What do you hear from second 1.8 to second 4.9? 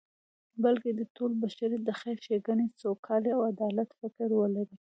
د خیر، ښیګڼی، سوکالی او عدالت فکر ولری